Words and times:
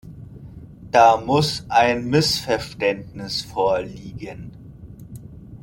Da 0.89 1.17
muss 1.17 1.67
ein 1.69 2.07
Missverständnis 2.09 3.43
vorliegen. 3.43 4.51